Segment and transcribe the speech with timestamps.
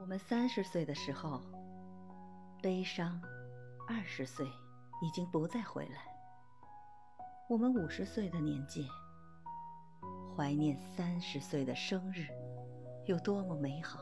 [0.00, 1.42] 我们三十岁的时候，
[2.62, 3.20] 悲伤；
[3.88, 4.46] 二十岁
[5.02, 6.00] 已经不再回来。
[7.48, 8.88] 我们五十岁的年纪，
[10.36, 12.28] 怀念三十岁的生日，
[13.06, 13.98] 有多么美好。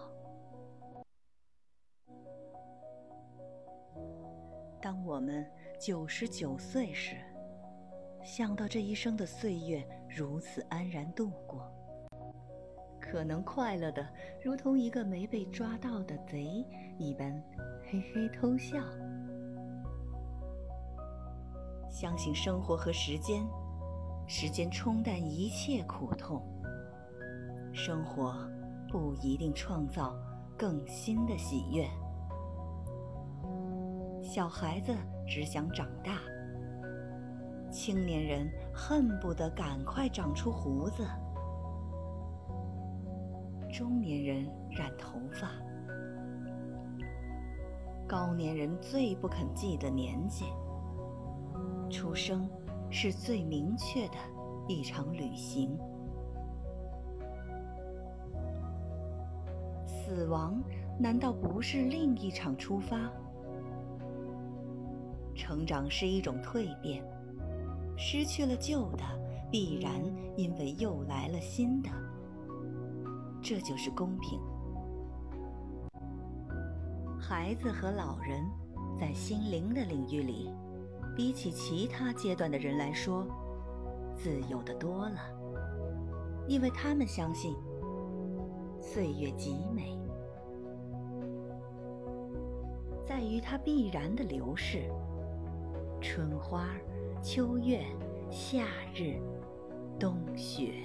[4.82, 5.50] 当我们
[5.80, 7.16] 九十九岁时，
[8.22, 9.82] 想到这一生的岁月
[10.14, 11.72] 如此安然度过。
[13.10, 14.04] 可能快乐的，
[14.42, 16.66] 如同一个没被抓到的贼
[16.98, 17.32] 一般，
[17.84, 18.78] 嘿嘿偷笑。
[21.88, 23.46] 相信生活和时间，
[24.26, 26.42] 时间冲淡一切苦痛。
[27.72, 28.34] 生活
[28.90, 30.14] 不一定创造
[30.58, 31.86] 更新的喜悦。
[34.22, 34.92] 小孩子
[35.26, 36.18] 只想长大，
[37.70, 41.06] 青年人恨不得赶快长出胡子。
[43.76, 45.50] 中年人染头发，
[48.08, 50.46] 高年人最不肯记得年纪。
[51.90, 52.48] 出生
[52.90, 54.14] 是最明确的
[54.66, 55.78] 一场旅行，
[59.84, 60.58] 死亡
[60.98, 63.12] 难道不是另一场出发？
[65.34, 67.04] 成长是一种蜕变，
[67.94, 69.04] 失去了旧的，
[69.50, 69.92] 必然
[70.34, 71.90] 因为又来了新的。
[73.48, 74.40] 这就是公平。
[77.16, 78.44] 孩子和老人
[78.98, 80.50] 在心灵的领域里，
[81.14, 83.24] 比起其他阶段的人来说，
[84.16, 85.20] 自由的多了，
[86.48, 87.54] 因为他们相信
[88.80, 89.96] 岁月极美，
[93.06, 94.90] 在于它必然的流逝。
[96.00, 96.66] 春花、
[97.22, 97.84] 秋月、
[98.28, 99.20] 夏日、
[100.00, 100.84] 冬雪。